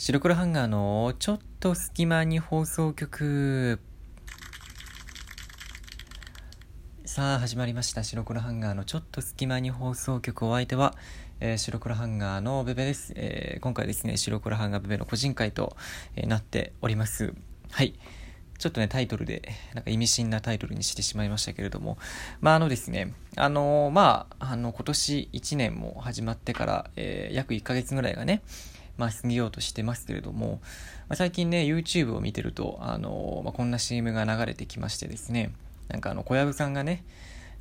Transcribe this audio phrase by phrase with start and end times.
[0.00, 3.80] 白黒ハンガーのちょっと隙間に放送局
[7.04, 10.94] さあ始まりました白黒ハンガーのちょっと隙間に放送局お相手は、
[11.40, 15.76] えー、白黒ハンガーのベベです、えー、今回ですね白黒ハンガーベベの個人会と、
[16.14, 17.34] えー、なっております。
[17.72, 17.98] はい。
[18.58, 21.96] ちょっとね、タイトルで、なんか意味深なタイトルにしてしまいましたけれども、
[22.40, 28.42] まああのですね、あの、まあ、あの、今年1年も始まってから、え、約1ヶ月ぐらいがね、
[28.98, 30.60] まあ、過ぎようとしてますけれども、
[31.08, 35.52] まあ、最近ね、YouTube を見てると、あの、まあ、こんな CM が流れてきましてですね、
[35.88, 37.04] なんかあの、小籔さんがね、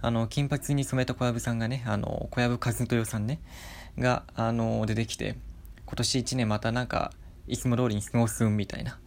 [0.02, 3.40] あの、金髪に染めた小籔さんがね、あの、小籔和豊さんね、
[3.98, 5.38] が、あの、出てきて、
[5.86, 7.14] 今年1年またなんか、
[7.48, 9.00] いつも通りに過ごすんみたいな、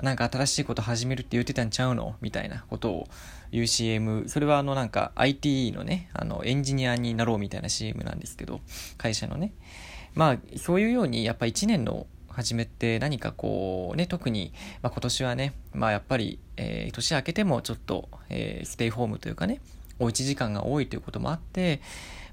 [0.00, 2.16] なんか新しいこと始めるって言ってたんちゃうの？
[2.22, 3.08] みたいなことを
[3.50, 4.28] 言う CM。
[4.28, 8.60] それはあのなんか IT のね、あのエンジニアになろうみたいな CM なんですけど、
[8.96, 9.52] 会社のね。
[10.14, 19.60] まあそういうようにやっぱ1年の初めって何かこうね、特に、まあ、今年はね、まあやっぱり、えー、年明けてもちょっと、えー、ステイホームというかね、
[19.98, 21.80] おうち時間が多いということもあって、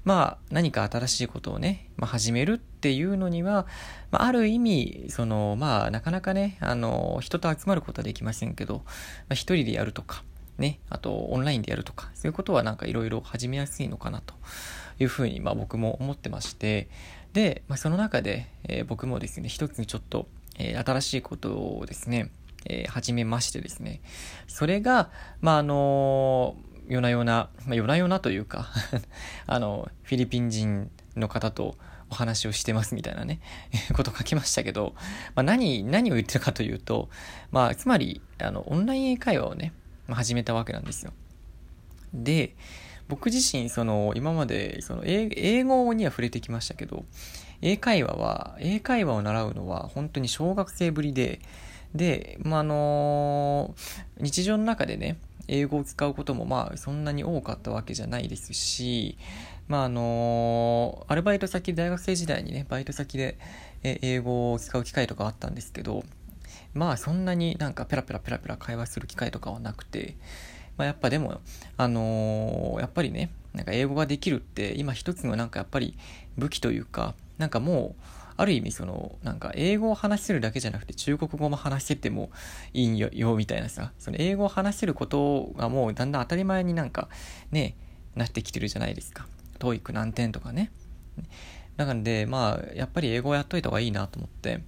[0.04, 3.66] まあ何か新しいことをね、まあ、始めるっていうのには、
[4.10, 8.82] まあ、ある意味、その、まあなかなかね、あの、人と集まることはできませんけど、ま
[9.30, 10.24] あ、一人でやるとか、
[10.58, 14.34] ね、あとオンラインでやるとか、そういうことはなんかいろいろ始めやすいのかなと
[14.98, 16.88] いうふうに、まあ僕も思ってまして、
[17.32, 20.26] で、まあ、その中で、えー、僕もですね、一つちょっと、
[20.58, 22.30] えー、新しいことをですね、
[22.66, 24.00] えー、始めましてですね、
[24.46, 26.56] それが、まああの
[26.88, 28.68] 夜な夜な、まあ、夜な夜なというか
[29.46, 31.76] あの、フィリピン人の方と
[32.10, 33.40] お話をしてますみたいなね、
[33.94, 34.94] こと書きましたけど、
[35.36, 37.08] まあ、何、何を言ってるかというと、
[37.52, 39.72] まあ、つまり、あの、オンライン英会話をね、
[40.08, 41.12] まあ、始めたわけなんですよ。
[42.12, 42.56] で、
[43.10, 47.04] 僕自身、その、今まで、その、英語には触れてきましたけど、
[47.60, 51.40] 英会話は、英会話を習うのは本当に小学生ぶりで、
[51.94, 53.74] で、まあ、あの
[54.18, 59.18] 日常の中でね、英語を使うこともまあそんなに多かったわけじゃないですし、
[59.66, 63.36] まああのアルバイト先、大学生時代にね、バイト先で
[63.82, 66.04] 英語を使う機会とかあったんですけど、
[66.72, 70.16] まあそんなになんかペラペラペラペラ会話する機会とかはなくて、
[70.80, 71.42] まあやっぱでも、
[71.76, 75.94] あのー、やっぱりね、なんか英語ができるって今一つのなんかやっぱり
[76.38, 78.02] 武器というか、なんかもう、
[78.38, 82.30] ある意味その、なんか英語を話せるだけじゃなくて中国語も話せても
[82.72, 87.10] いいよ、みたいなさ、その英語を話せることがもうだんだん当たり前になんか
[87.50, 87.76] ね、
[88.16, 89.26] なってきてるじゃないですか。
[89.58, 90.70] TOEIC 何点とかね。
[91.76, 94.62] なので、まあ、やっぱり英語をやっといた方がいいなと思って、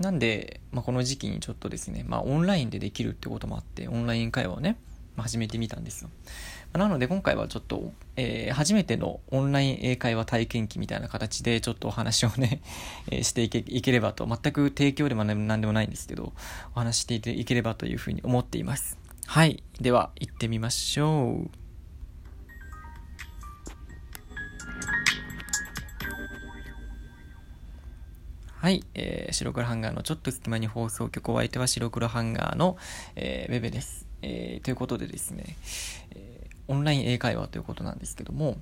[0.00, 4.76] なんで、まあ、この時期にちょっとですね、まあ、オンラインでできるってこともあって、オンライン会話をね、
[5.16, 6.10] 始めてみたんですよ。
[6.72, 12.62] なので今回はちょっと、えー、初めてのオンライン英会話体験記みたいな形でちょっとお話をね、
[13.10, 16.32] えー、していけいければと、全く提供でも何でもないんですけど、
[16.74, 18.98] お話していければというふうに思っています。
[19.26, 19.62] はい。
[19.80, 21.62] では、行ってみましょう。
[28.62, 32.76] はい、えー、白黒ハンガーのちょっと隙間に放送局お相手は白黒ハンガーの、
[33.16, 34.01] えー、ベベです。
[34.22, 35.56] えー、ということでですね、
[36.12, 38.56] えー、オンライン英会話ということなんですけども、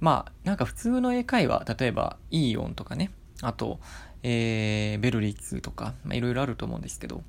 [0.00, 3.10] まあ、なんか普通の英会話、例えば、イーオンとかね、
[3.42, 3.80] あと、
[4.22, 7.22] えー、ベルリッツとか、まあ、いろいろあると思うんですけど、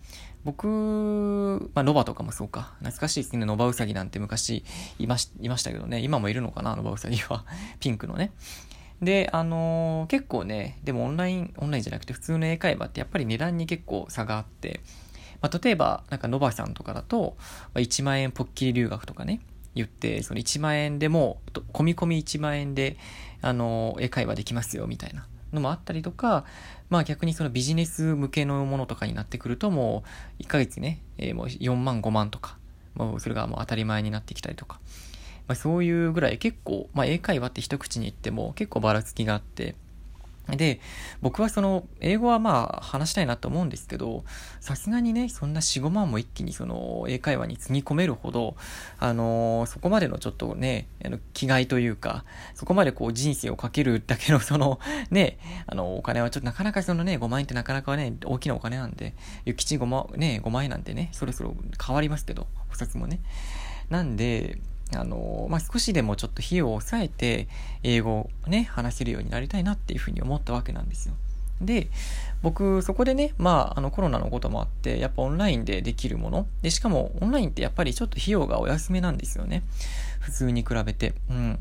[0.44, 2.74] 僕、まあ、ノバとかもそうか。
[2.80, 3.46] 懐かしいですね。
[3.46, 4.64] ノバウサギなんて昔
[4.98, 6.00] いましいましたけどね。
[6.00, 7.46] 今もいるのかなノバウサギは。
[7.80, 8.32] ピンクのね。
[9.02, 14.82] で、あのー、結構ね、でもオンライン、オンラインじゃなくて普通の英会話ってやっぱり値段に結構差があって、
[15.42, 17.36] まあ、例えば、なんか、ノバさんとかだと、
[17.74, 19.42] ま、1万円ポッキリ留学とかね、
[19.76, 21.42] 言って、その1万円でも、
[21.74, 22.98] 込み込み1万円で、
[23.42, 26.46] あの、英会話できますよ、みたいなのもあったりとか、
[26.90, 30.04] まあ逆にそのビジネス向けのものとかになってくると、も
[30.40, 32.58] う、1ヶ月ね、えー、もう4万、5万とか、
[32.96, 34.80] もうそれがもう当たり前になってきたりとか、
[35.48, 39.76] まあそういうぐらい結構、まあ英会話って一口に言っても結構ばらつきがあって、
[40.50, 40.80] で、
[41.22, 44.24] 僕はその、英語はまあ話したいなと思うんですけど、
[44.60, 48.56] さすがにね、そんな4、5万も一気にその、英会話につぎ込めるほど、
[49.00, 54.80] あのー、そこまでのちょっとね、あの、気概というか、そこまでこう人生をかけるだけのその、
[55.12, 59.14] ね、あの、お金はちょっとなかなかそのね、5万円ってなかなかね、大きなお金なんで、
[59.46, 61.56] 諭吉5万、ね、5万円なんてね、そろそろ
[61.86, 63.22] 変わりますけど、お札もね。
[63.90, 64.60] なんで、
[64.96, 67.48] あの、まあ、少しでもちょっと費用を抑えて、
[67.84, 71.16] 英語をね、話せるようになりたいなっていうふうに思ったわけなんですよ。
[71.62, 71.88] で、
[72.42, 76.48] 僕、そこでね、まあ、あの、コロナのこともあって、やっぱオンラインでできるもの。
[76.62, 79.64] で、しかも、オンラインってやっぱりちょっと費用がお安めなんですよね。
[80.20, 81.14] 普通に比べて。
[81.30, 81.60] うん。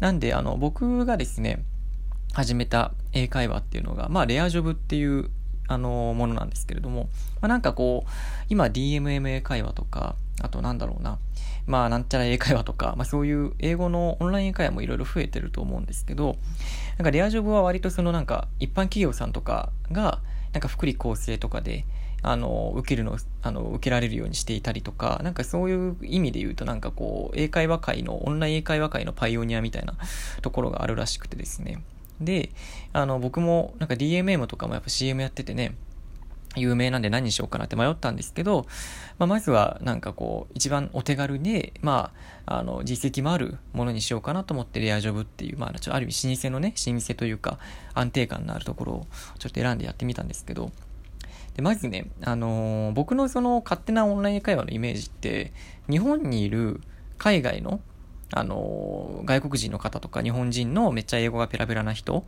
[0.00, 1.62] なんで、あの、僕がですね、
[2.32, 5.30] 始めた英会話っていうのが、まあ、レアジョブっていう
[5.66, 7.08] あの、ものなんですけれども、
[7.40, 8.10] まあ、なんかこう、
[8.48, 11.18] 今 DMMA 会話とか、あとなんだろうな、
[11.66, 16.36] まあなんちゃら英会話とか、まあそういう英語のオンライン英会話もいろいろ増えてると思うんですけど、
[16.98, 20.20] なんかレアジョブは割とそのなんか一般企業さんとかが、
[20.52, 21.84] なんか福利厚生とかで、
[22.22, 29.94] あの、受けるの、あの、受けられるようにしていたりとか、なんかそういう意味で言うとなんかこう、英会話界の、オンライン英会話界のパイオニアみたいな
[30.40, 31.82] ところがあるらしくてですね。
[32.20, 32.50] で、
[32.92, 35.74] あの、僕もなんか DMM とかもやっぱ CM やっててね、
[36.56, 38.66] 有名なんで何にしようかなって迷ったんですけど、
[39.18, 42.12] まあ、まずはなんかこう、一番お手軽で、ま
[42.46, 47.58] あ、あの、実績もあるものにしようかなと思ってレアジョブっていう、まあ、ちょっとある意味老舗のね、老舗というか、
[47.94, 49.06] 安定感のあるところを
[49.38, 50.70] ちょっと選んでやってみたんですけど、
[51.54, 55.52] で、まずね、あのー、僕のその勝手なオンライン会話のイメージって、
[55.88, 56.80] 日本にいる
[57.18, 57.80] 海外の、
[58.32, 62.24] あの、外国人の方とか日本人のめっちゃ英語がペラペラな人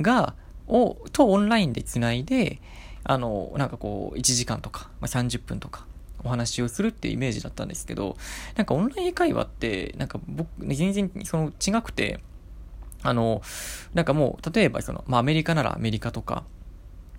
[0.00, 0.34] が、
[0.66, 2.60] を、とオンラインでつないで、
[3.04, 5.86] あの、なんかこう、1時間とか、まあ、30分とか、
[6.24, 8.16] お話をするっていうイメージだったんですけど、
[8.56, 12.20] なんかオンライン会話って、なんか僕、全然その違くて、
[13.02, 13.42] あの、
[13.92, 16.44] なんかもう、例えばその、まあアメリカならアメリカとか、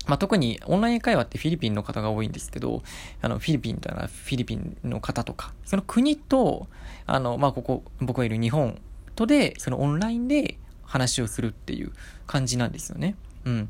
[0.07, 2.83] まあ、特にオンライン会話ってフィリピンの方が多いんですけど、
[3.21, 6.67] あの、フィリピンというのはフィリピンの方とか、その国と、
[7.05, 8.79] あの、まあ、ここ、僕がいる日本
[9.15, 11.91] とで、そのオンラインで話をするっていう
[12.27, 13.15] 感じなんですよね。
[13.45, 13.69] うん。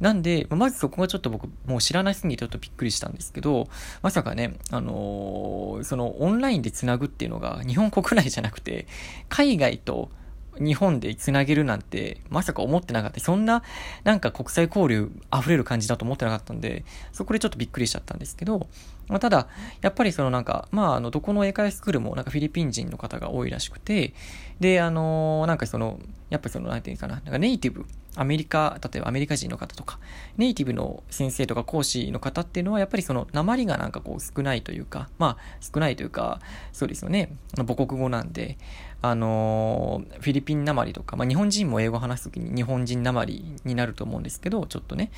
[0.00, 3.68] なんで、まずそこがちょっと僕、もう知らないすぎてちょっとびっくりしたんですけど、
[4.02, 8.86] まさかね、あのー、そのオンラインで繋ぐっていうのが日本国内じゃなくて、
[9.28, 10.10] 海外と
[10.58, 13.20] 日本で繋げるなんて、まさか思ってなかった。
[13.20, 13.62] そんな、
[14.04, 18.68] なんか国際交流溢れる感じだと思ってなかったんで、そこでちょっとびっくりしちゃったんですけど、
[19.08, 19.48] まあ、ただ、
[19.82, 24.14] やっぱりそのなんか、まあ、あの、どこの英会話スクールもなんかフィリピン人の方が多いらしくて、
[24.60, 25.98] で、あのー、なんかその、
[26.30, 27.86] やっぱその、なんていうかな、なんかネイティブ、
[28.16, 29.98] アメリカ、例えばアメリカ人の方とか、
[30.36, 36.40] ネイティブの先生とか講師の方っていうのは、やっぱりその、鉛がなんかこう少ないというか、まあ、少ないというか、
[36.72, 38.56] そうですよね、母国語なんで、
[39.04, 45.10] あのー、フィリピン鉛とか、まあ、日本人も英語話すときに日本人鉛になると思うんですけど、ちょっとね、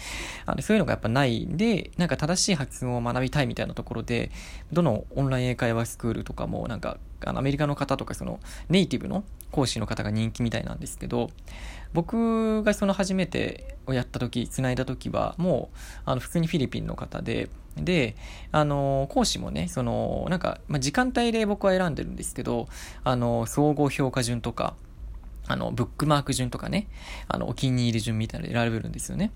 [0.45, 4.33] あのそういうのがやっぱないんで、なんか正しい発音を学びたいみたいなところで、
[4.73, 11.31] どのオンライン英会話スクールとかも、なんか、あのアメリカの方とか、そのネイティブの講師の方が人気みたいなんですけど、
[11.93, 18.17] 僕がその初めてをやった時、繋いだ時は、もう、あの、普通にフィリピンの方で、で、
[18.53, 22.69] あの、講師もね、その、なんか、まあ、時間帯で僕は選んでるんですけど、
[23.05, 24.75] あの、総合評価順とか、
[25.47, 26.89] あの、ブックマーク順とかね、
[27.29, 29.31] あの、お気に入り順みたいなの選べるんですよね。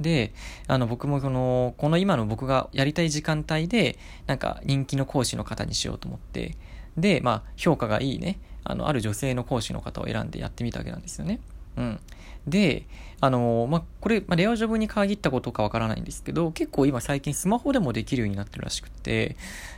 [0.00, 0.32] で、
[0.66, 6.56] あの、僕もその、この今の僕がやりたい時間帯で、なんか人気の講師の方にしようと思って、
[7.00, 11.40] で、まあ、評価がいいね、あの、ある女性の講師の方を選んでやってみたわけなんですよね。
[11.76, 12.00] うん。
[12.46, 12.86] で、
[13.20, 19.36] あのまあ、これ、まあ、レアジョブに限ったことかわからないんですけど、結構今最近スマホでもできるようになってるらしくて、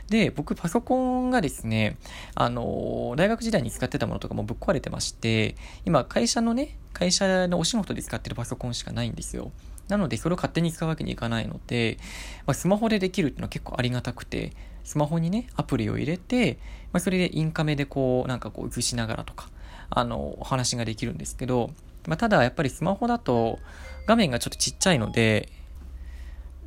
[0.09, 1.97] で、僕パソコンがですね、
[2.35, 9.51] あの大学時代に使ってたものとかもぶっ壊れてまして、今会社のね、会社のお仕事で使ってるパソコンしかないんですよ。
[9.87, 11.97] なので、それを勝手に使うわけにいかないので、
[12.45, 14.53] まあ、スマホでできるっていうのは結構ありがたくて、
[14.83, 16.59] スマホにね、アプリを入れて、
[16.91, 19.49] まあ、それでインカメでこう、なんかこう映しながらとか、
[19.89, 21.71] あの、お話ができるんですけど、
[22.07, 23.59] まあ、ただやっぱりスマホだと
[24.07, 25.49] 画面がちょっとちっちゃいので、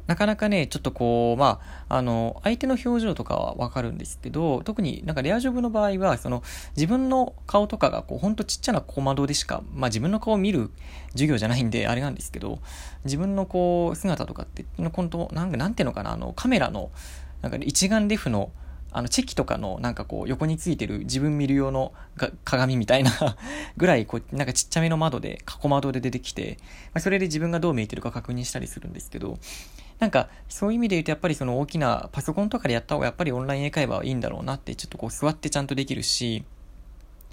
[0.06, 6.42] なかなかね、ちょっとこう、まあ、あの、相手の表情とかはわかるんですけど、特になんかレアジョブの場合は、その、
[6.76, 10.70] 自分の顔とかが、こう、ほんとちっちゃな小窓でしか、まあ自分の顔を見る
[11.12, 12.58] 授業じゃないんで、あれなんですけど、
[13.04, 16.90] 自分のこう、姿とかって、本当なんか、なんていうのかな、あの、カメラの、
[17.44, 18.50] なんか、一眼レフの、
[18.90, 21.92] あの、チェキとかのなんかこう横についてる自分見る用の
[22.44, 23.10] 鏡みたいな
[23.76, 29.38] ぐらいこうなんかちっちゃめの窓で、過去窓で出てきて、まあ、それで自分がどう見えてるか確認したりするんですけど、
[29.98, 36.44] なんかそういう意味で言うとやっぱりその大きなパソコンとかでやった方がやっぱりオンライン英会話はいいんだろうなってちょっとこう座ってちゃんとできるし、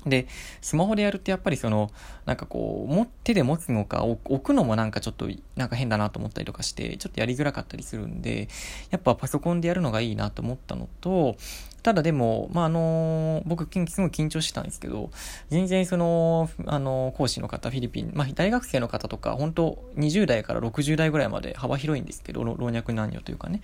[0.05, 0.27] で、
[0.62, 1.91] スマホでやるってやっぱりその、
[2.25, 8.48] なんかこう、手で持つのか置くのもなんかちょっとなんか変だなと思ったりとかして、ちょっとやりづらかったりするんで、
[8.89, 11.36] やっぱパソコンでやるのがいいなと思ったのと、
[11.84, 15.10] ただでも、まあ、あの、僕、すごい緊張してたんですけど、
[15.50, 23.62] 全然その、あの、講師の方、フィリピン、まあ、大学生の方とか、本当20代から60代ぐらいまで幅広いんですけど、老若男女というかね、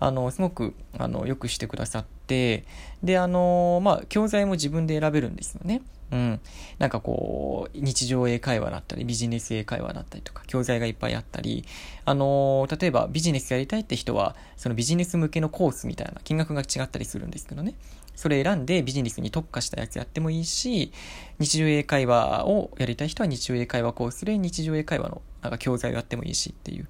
[0.00, 2.64] あの、すごく、あの、よくしてくださって、
[3.02, 5.82] で、あの、まあ、教材も自分で選べるんですよね。
[6.12, 6.40] うん。
[6.78, 11.64] なんかこう、日常英会話だったり、ビジネス英会話だったりとか、教材がいっぱいあったり、
[12.04, 17.74] あのー、例えばビジネスやりたいって人は、そのビジネス向けのコースみたいな金額が違ったりするんですけどね。
[18.14, 20.92] それ選んでビジネスに特化したやつやってもいいし、
[21.38, 26.88] 日常英会話をやりたい人は日常英会話コースで日常英会話のなんか教材をやってもいいしっていう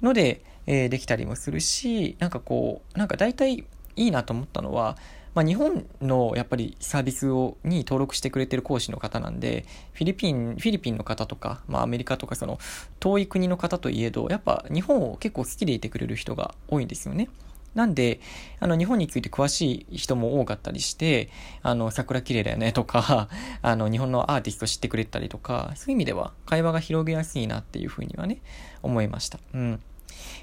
[0.00, 3.66] ので、えー、できたりもするし、なんかこう、なんか大体
[3.96, 4.96] いいなと思ったのは、
[5.34, 12.58] まあ、日本のやっぱりサービスをに登録してくれてる講師の方なんで、フィリピン、フィリピンの方とか、まあ、アメリカとかその
[13.00, 17.28] 遠い国の方といえど、やっぱ日本を結構好きでいてくれる人が多いんですよね。
[17.74, 18.20] なんで、
[18.60, 21.28] あの、日本について詳しい人も多かったりして、
[21.62, 23.28] あの、桜綺麗だよねとか、
[23.62, 28.40] あの、日本のアーティスト知ってくれたりとか、そういう意味では会話が広げやすいなっていうふうにはね、
[28.82, 29.40] 思いました。
[29.52, 29.80] うん。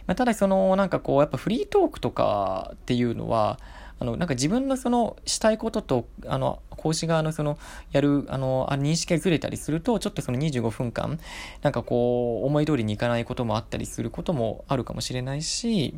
[0.07, 3.59] まあ、ただその、なんかこう、やっぱフリートークとかっていうのは、
[4.01, 7.59] あの、なんか自分のそのしたいことと、あの、講師側のその、
[7.91, 11.19] やる、あの、あ認識がずれたりすると、ちょっとその25分間、
[11.61, 15.93] なんかこう、思い通りにいかないこともあったりすることもあるかもしれないし、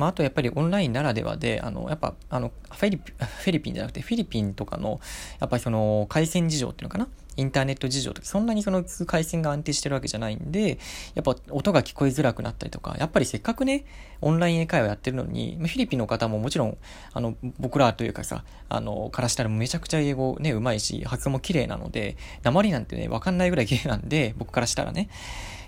[0.00, 4.98] まあ、あとやっぱりオンラインならではで、あの、やっぱ、あの、フィリピン、 フィリピンじゃなくて、フィリピンとかの、
[5.40, 7.06] やっぱその、回線事情っていうのかな？
[7.36, 10.78] インターネット事情とか、そんなにその回線が安定してるわけじゃないんで、
[11.14, 13.84] やっぱ音が聞こえづらくなったりとか、やっぱりせっかくね、
[14.20, 16.76] オンライン英会話やってるのに、フィリピンの方ももちろん、
[17.12, 25.08] あの、僕らというかさ、あの、からしたらめちゃくちゃ英語ね、うまいし、発音も綺麗なので、鉛なんてね、わかんないぐらい綺麗なんで、僕からしたらね。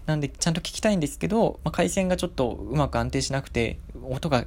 [0.06, 4.47] なんで、ちゃんと聞きたいんですけど、まあ、回線がちょっとうまく安定しなくて、音が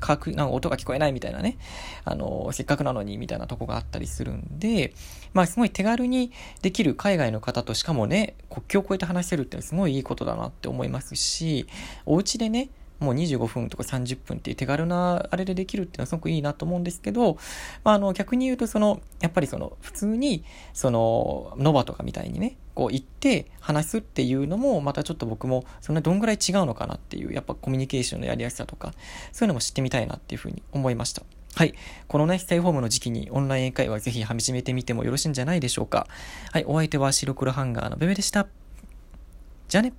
[0.00, 1.58] かく、なんか音が聞こえないみたいなね、
[2.04, 4.92] あの、せっかくなのにみたいなとこがあったりするんで、
[5.32, 11.66] まあ、すごい手軽にできる海外の方としかもね、国境を越えて話せるってすごいいいことだなって思いますし、
[12.04, 17.36] お家でね、もう25分とか30分っていう手軽なあれでできるっていうのはすごくいいなと思うんですけど、
[17.84, 28.92] まあ、あの逆に言うとその、やっぱりその普通に、その、ノバとかみたいにね、こう行って話すっていうのも、またちょっと僕もそんなどんぐらい違うのかなっていう、やっぱコミュニケーションのやりやすさとか、
[29.32, 31.22] そういうのも知ってみたいなっていうふうに思いました。
[31.54, 31.74] はい。
[32.06, 36.06] このね、ステイホームの時期にオンライン英会話ぜひ始めてみてもよろしいんじゃないでしょうか。
[36.52, 36.64] はい。
[36.66, 38.46] お相手は白黒ハンガーのベベでした。
[39.68, 39.94] じゃあね。